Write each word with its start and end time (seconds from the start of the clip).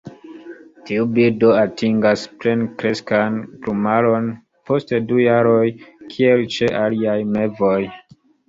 Tiu 0.89 1.03
birdo 1.17 1.51
atingas 1.63 2.23
plenkreskan 2.45 3.37
plumaron 3.67 4.33
post 4.71 4.97
du 5.13 5.21
jaroj 5.27 5.63
kiel 6.15 6.47
ĉe 6.57 6.75
aliaj 6.85 7.19
mevoj. 7.39 7.81